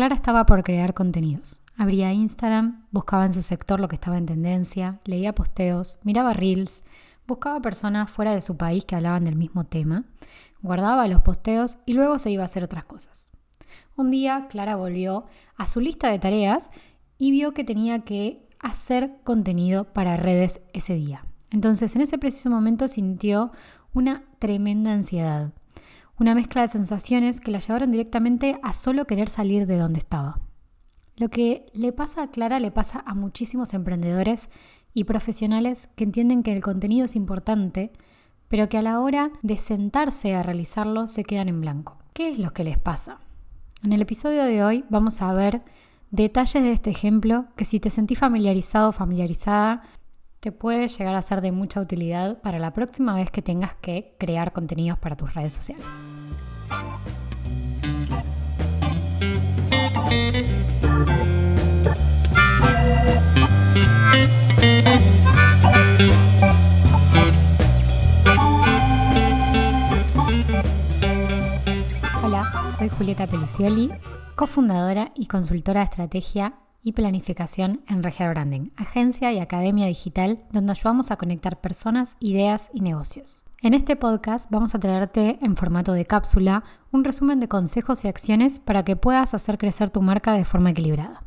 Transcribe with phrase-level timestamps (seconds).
[0.00, 1.60] Clara estaba por crear contenidos.
[1.76, 6.84] Abría Instagram, buscaba en su sector lo que estaba en tendencia, leía posteos, miraba reels,
[7.26, 10.04] buscaba personas fuera de su país que hablaban del mismo tema,
[10.62, 13.32] guardaba los posteos y luego se iba a hacer otras cosas.
[13.94, 15.26] Un día Clara volvió
[15.58, 16.70] a su lista de tareas
[17.18, 21.26] y vio que tenía que hacer contenido para redes ese día.
[21.50, 23.52] Entonces en ese preciso momento sintió
[23.92, 25.52] una tremenda ansiedad,
[26.20, 30.38] una mezcla de sensaciones que la llevaron directamente a solo querer salir de donde estaba.
[31.16, 34.50] Lo que le pasa a Clara le pasa a muchísimos emprendedores
[34.92, 37.90] y profesionales que entienden que el contenido es importante,
[38.48, 41.96] pero que a la hora de sentarse a realizarlo se quedan en blanco.
[42.12, 43.18] ¿Qué es lo que les pasa?
[43.82, 45.62] En el episodio de hoy vamos a ver
[46.10, 49.84] detalles de este ejemplo que si te sentís familiarizado o familiarizada,
[50.40, 54.16] te puede llegar a ser de mucha utilidad para la próxima vez que tengas que
[54.18, 55.86] crear contenidos para tus redes sociales.
[72.24, 73.92] Hola, soy Julieta Pelicioli,
[74.36, 80.72] cofundadora y consultora de estrategia y planificación en Regia Branding, agencia y academia digital donde
[80.72, 83.44] ayudamos a conectar personas, ideas y negocios.
[83.62, 88.08] En este podcast vamos a traerte en formato de cápsula un resumen de consejos y
[88.08, 91.22] acciones para que puedas hacer crecer tu marca de forma equilibrada.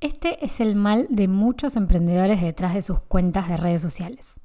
[0.00, 4.40] Este es el mal de muchos emprendedores detrás de sus cuentas de redes sociales.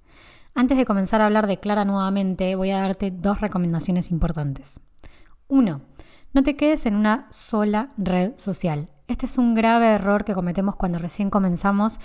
[0.54, 4.80] Antes de comenzar a hablar de Clara nuevamente, voy a darte dos recomendaciones importantes.
[5.48, 5.82] Uno,
[6.34, 8.90] no te quedes en una sola red social.
[9.08, 12.00] Este es un grave error que cometemos cuando recién comenzamos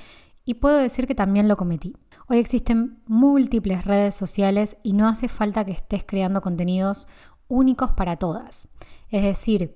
[0.44, 1.96] y puedo decir que también lo cometí.
[2.28, 7.08] Hoy existen múltiples redes sociales y no hace falta que estés creando contenidos
[7.48, 8.68] únicos para todas.
[9.10, 9.74] Es decir,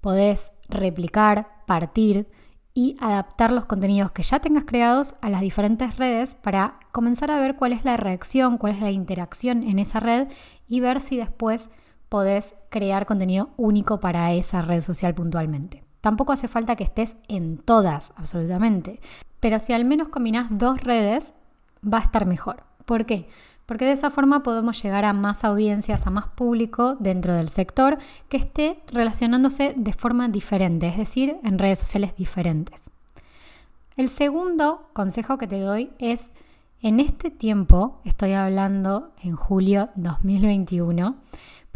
[0.00, 2.28] podés replicar, partir
[2.72, 7.40] y adaptar los contenidos que ya tengas creados a las diferentes redes para comenzar a
[7.40, 10.28] ver cuál es la reacción, cuál es la interacción en esa red
[10.68, 11.70] y ver si después
[12.08, 15.84] podés crear contenido único para esa red social puntualmente.
[16.00, 19.00] Tampoco hace falta que estés en todas, absolutamente.
[19.40, 21.34] Pero si al menos combinas dos redes,
[21.82, 22.64] va a estar mejor.
[22.84, 23.28] ¿Por qué?
[23.66, 27.98] Porque de esa forma podemos llegar a más audiencias, a más público dentro del sector
[28.28, 32.90] que esté relacionándose de forma diferente, es decir, en redes sociales diferentes.
[33.96, 36.30] El segundo consejo que te doy es,
[36.80, 41.16] en este tiempo, estoy hablando en julio 2021,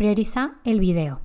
[0.02, 1.20] prioriza el video.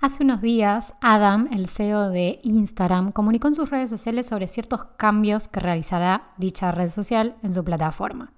[0.00, 4.84] Hace unos días, Adam, el CEO de Instagram, comunicó en sus redes sociales sobre ciertos
[4.98, 8.34] cambios que realizará dicha red social en su plataforma.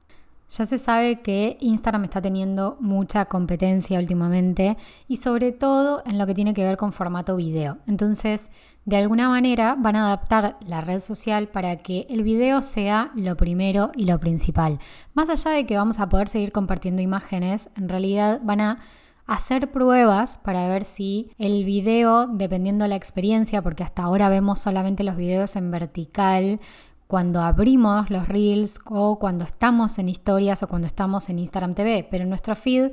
[0.49, 4.77] Ya se sabe que Instagram está teniendo mucha competencia últimamente
[5.09, 7.79] y sobre todo en lo que tiene que ver con formato video.
[7.89, 8.53] Entonces,
[8.85, 13.37] de alguna manera van a adaptar la red social para que el video sea lo
[13.37, 14.79] primero y lo principal.
[15.15, 18.79] Más allá de que vamos a poder seguir compartiendo imágenes, en realidad van a
[19.29, 24.59] hacer pruebas para ver si el video, dependiendo de la experiencia, porque hasta ahora vemos
[24.59, 26.61] solamente los videos en vertical,
[27.07, 32.09] cuando abrimos los reels o cuando estamos en historias o cuando estamos en Instagram TV,
[32.11, 32.91] pero en nuestro feed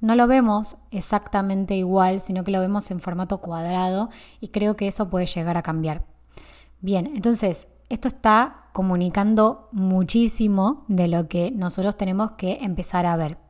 [0.00, 4.10] no lo vemos exactamente igual, sino que lo vemos en formato cuadrado
[4.40, 6.04] y creo que eso puede llegar a cambiar.
[6.80, 13.47] Bien, entonces esto está comunicando muchísimo de lo que nosotros tenemos que empezar a ver.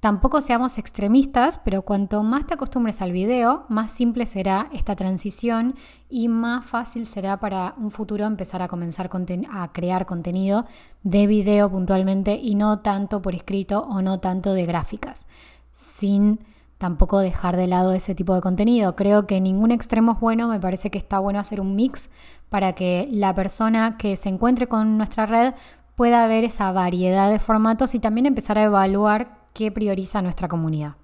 [0.00, 5.74] Tampoco seamos extremistas, pero cuanto más te acostumbres al video, más simple será esta transición
[6.10, 9.10] y más fácil será para un futuro empezar a comenzar
[9.50, 10.66] a crear contenido
[11.02, 15.28] de video puntualmente y no tanto por escrito o no tanto de gráficas,
[15.72, 16.40] sin
[16.76, 18.96] tampoco dejar de lado ese tipo de contenido.
[18.96, 22.10] Creo que ningún extremo es bueno, me parece que está bueno hacer un mix
[22.50, 25.54] para que la persona que se encuentre con nuestra red
[25.94, 30.96] pueda ver esa variedad de formatos y también empezar a evaluar qué prioriza nuestra comunidad.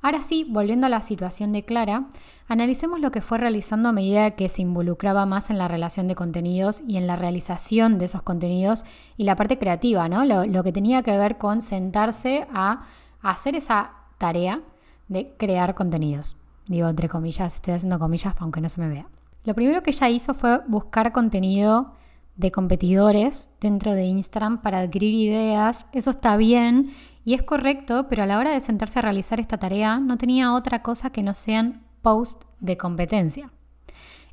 [0.00, 2.04] Ahora sí, volviendo a la situación de Clara,
[2.46, 6.14] analicemos lo que fue realizando a medida que se involucraba más en la relación de
[6.14, 8.84] contenidos y en la realización de esos contenidos
[9.16, 10.24] y la parte creativa, ¿no?
[10.24, 12.84] Lo, que tenía que ver con sentarse a
[13.22, 14.60] hacer esa tarea
[15.08, 16.36] de crear contenidos.
[16.68, 19.06] Digo, entre comillas, estoy haciendo comillas aunque no se me vea.
[19.44, 21.92] Lo primero que ella hizo fue buscar contenido
[22.38, 25.86] de competidores dentro de Instagram para adquirir ideas.
[25.92, 26.92] Eso está bien
[27.24, 30.54] y es correcto, pero a la hora de sentarse a realizar esta tarea no tenía
[30.54, 33.50] otra cosa que no sean posts de competencia.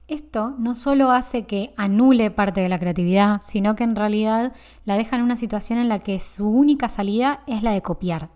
[0.08, 4.54] Esto no solo hace que anule parte de la creatividad, sino que en realidad
[4.86, 8.30] la deja en una situación en la que su única salida es la de copiar.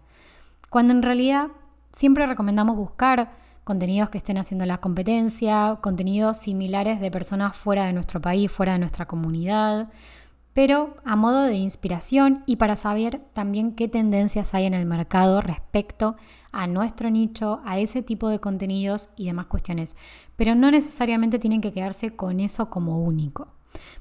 [0.71, 1.49] Cuando en realidad
[1.91, 3.31] siempre recomendamos buscar
[3.69, 8.73] contenidos que estén haciendo la competencia, contenidos similares de personas fuera de nuestro país, fuera
[8.73, 9.89] de nuestra comunidad,
[10.55, 15.39] pero a modo de inspiración y para saber también qué tendencias hay en el mercado
[15.39, 16.15] respecto
[16.51, 19.95] a nuestro nicho, a ese tipo de contenidos y demás cuestiones.
[20.35, 23.49] Pero no necesariamente tienen que quedarse con eso como único.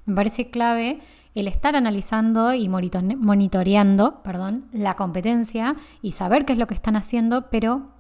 [0.07, 1.01] Me parece clave
[1.35, 6.97] el estar analizando y monitoreando perdón, la competencia y saber qué es lo que están
[6.97, 7.98] haciendo, pero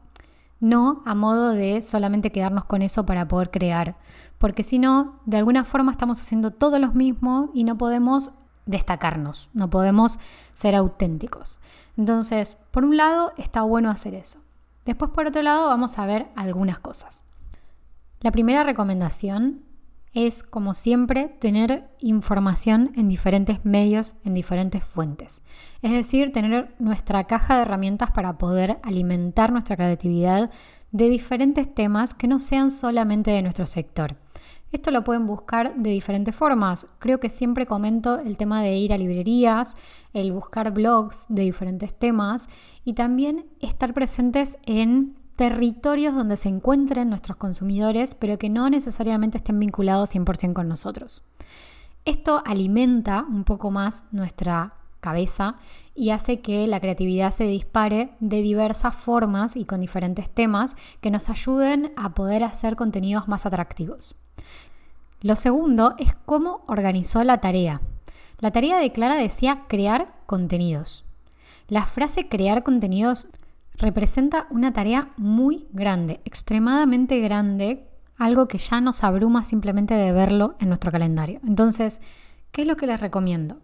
[0.61, 3.97] no a modo de solamente quedarnos con eso para poder crear,
[4.39, 8.33] porque si no, de alguna forma estamos haciendo todo lo mismo y no podemos
[8.67, 10.19] destacarnos, no podemos
[10.53, 11.61] ser auténticos.
[11.97, 14.41] Entonces, por un lado, está bueno hacer eso.
[14.85, 17.25] Después, por otro lado, vamos a ver algunas cosas.
[18.21, 19.63] La primera recomendación
[20.15, 25.43] es, como siempre, tener información en diferentes medios, en diferentes fuentes.
[25.83, 30.51] Es decir, tener nuestra caja de herramientas para poder alimentar nuestra creatividad
[30.91, 34.17] de diferentes temas que no sean solamente de nuestro sector.
[34.71, 36.87] Esto lo pueden buscar de diferentes formas.
[36.99, 39.77] Creo que siempre comento el tema de ir a librerías,
[40.13, 42.51] el buscar blogs de diferentes temas
[42.85, 49.39] y también estar presentes en territorios donde se encuentren nuestros consumidores, pero que no necesariamente
[49.39, 51.23] estén vinculados 100% con nosotros.
[52.05, 55.55] Esto alimenta un poco más nuestra cabeza
[55.95, 61.13] y hace que la creatividad se dispare de diversas formas y con diferentes temas que
[61.13, 64.17] nos ayuden a poder hacer contenidos más atractivos.
[65.21, 67.81] Lo segundo es cómo organizó la tarea.
[68.41, 71.05] La tarea de Clara decía crear contenidos.
[71.69, 73.29] La frase crear contenidos
[73.79, 77.87] representa una tarea muy grande, extremadamente grande,
[78.17, 81.41] algo que ya nos abruma simplemente de verlo en nuestro calendario.
[81.47, 82.01] Entonces,
[82.51, 83.59] ¿qué es lo que les recomiendo?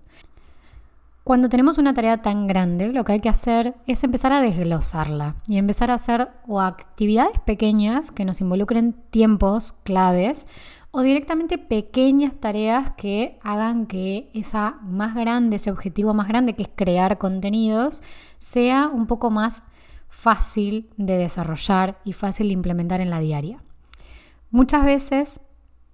[1.24, 5.36] Cuando tenemos una tarea tan grande, lo que hay que hacer es empezar a desglosarla
[5.48, 10.46] y empezar a hacer o actividades pequeñas que nos involucren tiempos claves
[10.90, 16.62] o directamente pequeñas tareas que hagan que esa más grande, ese objetivo más grande que
[16.62, 18.02] es crear contenidos,
[18.38, 19.64] sea un poco más
[20.14, 23.62] fácil de desarrollar y fácil de implementar en la diaria.
[24.50, 25.40] Muchas veces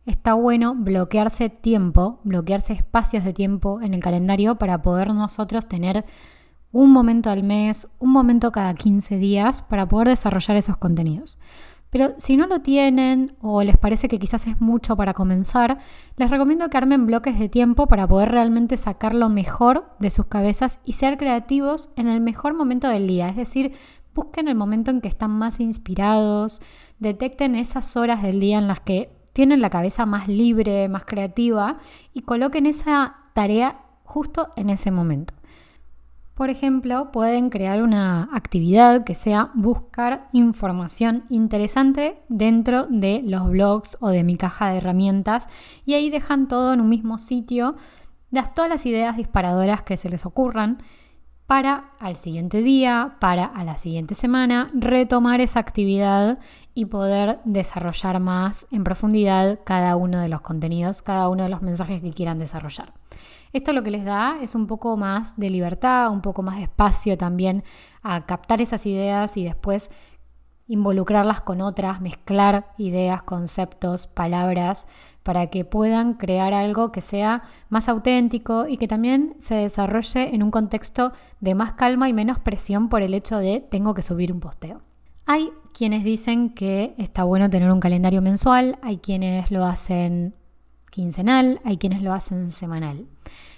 [0.04, 6.04] está bueno bloquearse tiempo, bloquearse espacios de tiempo en el calendario para poder nosotros tener
[6.70, 11.38] un momento al mes, un momento cada 15 días para poder desarrollar esos contenidos.
[11.90, 15.78] Pero si no lo tienen o les parece que quizás es mucho para comenzar,
[16.16, 20.26] les recomiendo que armen bloques de tiempo para poder realmente sacar lo mejor de sus
[20.26, 23.28] cabezas y ser creativos en el mejor momento del día.
[23.28, 23.72] Es decir,
[24.14, 26.60] busquen el momento en que están más inspirados,
[26.98, 31.78] detecten esas horas del día en las que tienen la cabeza más libre, más creativa
[32.12, 35.34] y coloquen esa tarea justo en ese momento.
[36.34, 43.98] Por ejemplo, pueden crear una actividad que sea buscar información interesante dentro de los blogs
[44.00, 45.48] o de mi caja de herramientas
[45.84, 47.76] y ahí dejan todo en un mismo sitio,
[48.30, 50.78] das todas las ideas disparadoras que se les ocurran
[51.50, 56.38] para al siguiente día, para a la siguiente semana, retomar esa actividad
[56.74, 61.60] y poder desarrollar más en profundidad cada uno de los contenidos, cada uno de los
[61.60, 62.92] mensajes que quieran desarrollar.
[63.52, 66.62] Esto lo que les da es un poco más de libertad, un poco más de
[66.62, 67.64] espacio también
[68.04, 69.90] a captar esas ideas y después
[70.70, 74.86] involucrarlas con otras, mezclar ideas, conceptos, palabras,
[75.24, 80.44] para que puedan crear algo que sea más auténtico y que también se desarrolle en
[80.44, 84.32] un contexto de más calma y menos presión por el hecho de tengo que subir
[84.32, 84.80] un posteo.
[85.26, 90.34] Hay quienes dicen que está bueno tener un calendario mensual, hay quienes lo hacen
[90.90, 93.06] quincenal, hay quienes lo hacen semanal.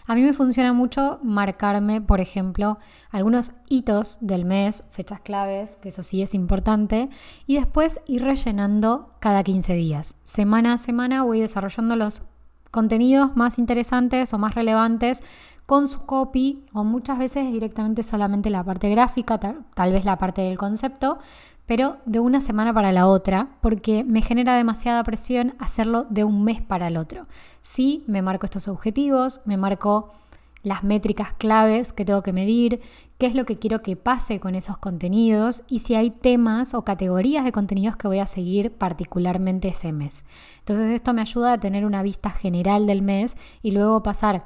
[0.07, 2.79] A mí me funciona mucho marcarme, por ejemplo,
[3.11, 7.09] algunos hitos del mes, fechas claves, que eso sí es importante,
[7.47, 10.17] y después ir rellenando cada 15 días.
[10.25, 12.23] Semana a semana voy desarrollando los
[12.71, 15.23] contenidos más interesantes o más relevantes
[15.67, 20.19] con su copy o muchas veces directamente solamente la parte gráfica, tal, tal vez la
[20.19, 21.19] parte del concepto,
[21.73, 26.45] pero de una semana para la otra, porque me genera demasiada presión hacerlo de un
[26.45, 27.27] mes para el otro.
[27.63, 30.13] Sí, me marco estos objetivos, me marco
[30.63, 32.83] las métricas claves que tengo que medir,
[33.17, 36.85] qué es lo que quiero que pase con esos contenidos y si hay temas o
[36.85, 40.27] categorías de contenidos que voy a seguir particularmente ese mes.
[40.59, 44.45] Entonces esto me ayuda a tener una vista general del mes y luego pasar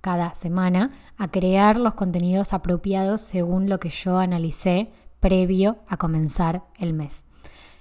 [0.00, 4.90] cada semana a crear los contenidos apropiados según lo que yo analicé
[5.24, 7.24] previo a comenzar el mes.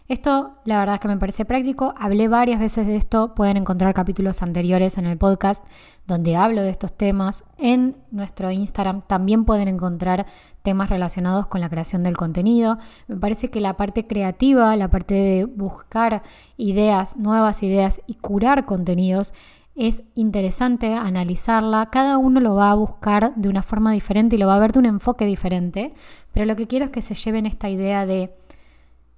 [0.07, 1.93] Esto la verdad es que me parece práctico.
[1.97, 3.35] Hablé varias veces de esto.
[3.35, 5.61] Pueden encontrar capítulos anteriores en el podcast
[6.07, 7.43] donde hablo de estos temas.
[7.57, 10.25] En nuestro Instagram también pueden encontrar
[10.61, 12.77] temas relacionados con la creación del contenido.
[13.09, 16.23] Me parece que la parte creativa, la parte de buscar
[16.55, 19.33] ideas, nuevas ideas y curar contenidos
[19.75, 21.89] es interesante analizarla.
[21.91, 24.71] Cada uno lo va a buscar de una forma diferente y lo va a ver
[24.71, 25.93] de un enfoque diferente.
[26.31, 28.35] Pero lo que quiero es que se lleven esta idea de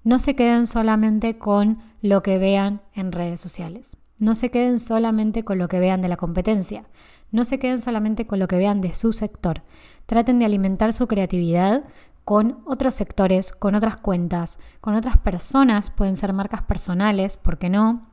[0.04, 3.98] no se queden solamente con lo que vean en redes sociales.
[4.18, 6.86] No se queden solamente con lo que vean de la competencia.
[7.32, 9.64] No se queden solamente con lo que vean de su sector.
[10.06, 11.84] Traten de alimentar su creatividad
[12.24, 17.70] con otros sectores, con otras cuentas, con otras personas, pueden ser marcas personales, ¿por qué
[17.70, 18.08] no?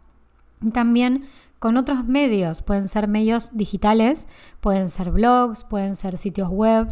[0.61, 1.25] Y también
[1.62, 4.26] con otros medios, pueden ser medios digitales,
[4.61, 6.88] pueden ser blogs, pueden ser sitios web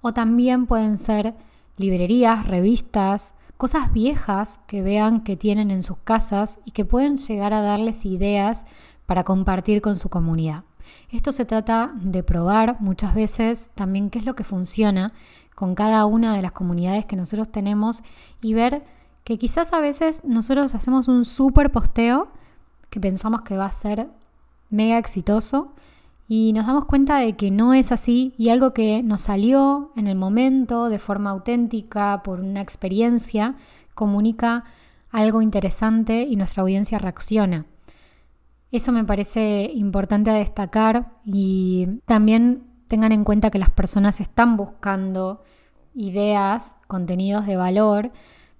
[0.00, 1.34] o también pueden ser
[1.76, 7.52] librerías, revistas, cosas viejas que vean que tienen en sus casas y que pueden llegar
[7.52, 8.64] a darles ideas
[9.04, 10.64] para compartir con su comunidad.
[11.10, 15.12] Esto se trata de probar muchas veces también qué es lo que funciona
[15.54, 18.02] con cada una de las comunidades que nosotros tenemos
[18.40, 18.84] y ver
[19.22, 22.28] que quizás a veces nosotros hacemos un súper posteo
[22.94, 24.06] que pensamos que va a ser
[24.70, 25.74] mega exitoso
[26.28, 30.06] y nos damos cuenta de que no es así y algo que nos salió en
[30.06, 33.56] el momento de forma auténtica por una experiencia
[33.96, 34.62] comunica
[35.10, 37.66] algo interesante y nuestra audiencia reacciona.
[38.70, 44.56] Eso me parece importante a destacar y también tengan en cuenta que las personas están
[44.56, 45.42] buscando
[45.96, 48.12] ideas, contenidos de valor,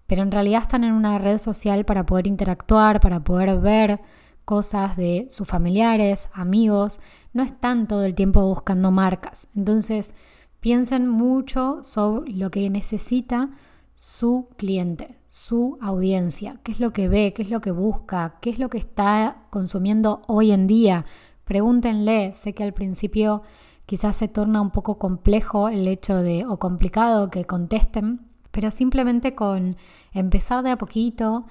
[0.08, 4.00] pero en realidad están en una red social para poder interactuar, para poder ver
[4.44, 7.00] cosas de sus familiares, amigos,
[7.32, 9.48] no están todo el tiempo buscando marcas.
[9.54, 10.14] Entonces,
[10.60, 13.50] piensen mucho sobre lo que necesita
[13.96, 18.50] su cliente, su audiencia, qué es lo que ve, qué es lo que busca, qué
[18.50, 21.04] es lo que está consumiendo hoy en día.
[21.44, 23.42] Pregúntenle, sé que al principio
[23.86, 28.20] quizás se torna un poco complejo el hecho de, o complicado que contesten,
[28.50, 29.76] pero simplemente con
[30.12, 31.46] empezar de a poquito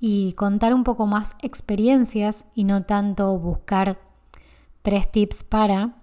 [0.00, 3.98] y contar un poco más experiencias y no tanto buscar
[4.82, 5.94] tres tips para,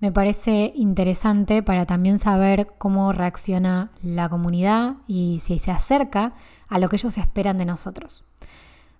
[0.00, 6.32] me parece interesante para también saber cómo reacciona la comunidad y si se acerca
[6.68, 8.24] a lo que ellos esperan de nosotros.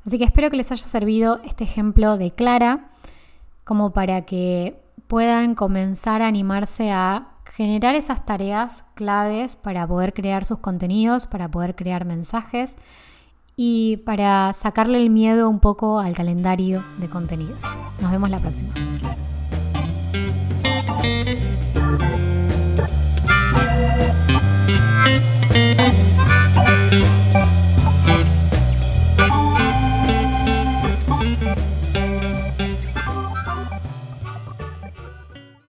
[0.06, 2.90] Así que espero que les haya servido este ejemplo de Clara
[3.64, 10.44] como para que puedan comenzar a animarse a generar esas tareas claves para poder crear
[10.44, 12.76] sus contenidos, para poder crear mensajes
[13.56, 17.62] y para sacarle el miedo un poco al calendario de contenidos.
[18.00, 18.72] Nos vemos la próxima.